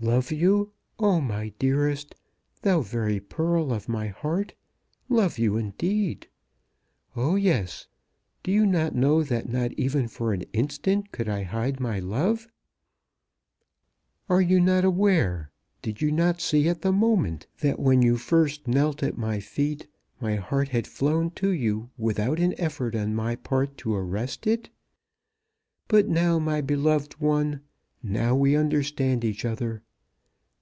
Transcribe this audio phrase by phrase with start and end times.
[0.00, 2.14] "Love you, oh my dearest,
[2.60, 4.52] thou very pearl of my heart,
[5.08, 6.26] love you indeed!
[7.16, 7.86] Oh, yes.
[8.42, 12.46] Do you not know that not even for an instant could I hide my love?
[14.28, 15.50] Are you not aware,
[15.80, 19.86] did you not see at the moment, that when you first knelt at my feet,
[20.20, 24.68] my heart had flown to you without an effort on my part to arrest it?
[25.88, 27.62] But now, my beloved one,
[28.02, 29.80] now we understand each other.